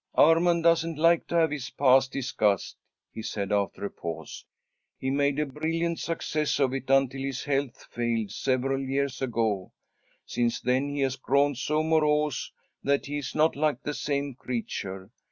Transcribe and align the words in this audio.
"Armond 0.17 0.63
doesn't 0.63 0.97
like 0.97 1.27
to 1.27 1.35
have 1.35 1.51
his 1.51 1.69
past 1.69 2.11
discussed," 2.11 2.75
he 3.13 3.21
said, 3.21 3.51
after 3.51 3.85
a 3.85 3.91
pause. 3.91 4.43
"He 4.97 5.11
made 5.11 5.37
a 5.37 5.45
brilliant 5.45 5.99
success 5.99 6.59
of 6.59 6.73
it 6.73 6.89
until 6.89 7.21
his 7.21 7.43
health 7.43 7.85
failed 7.91 8.31
several 8.31 8.81
years 8.81 9.21
ago. 9.21 9.73
Since 10.25 10.59
then 10.61 10.89
he 10.89 11.01
has 11.01 11.17
grown 11.17 11.53
so 11.53 11.83
morose 11.83 12.51
that 12.83 13.05
he 13.05 13.19
is 13.19 13.35
not 13.35 13.55
like 13.55 13.83
the 13.83 13.93
same 13.93 14.33
creature. 14.33 15.11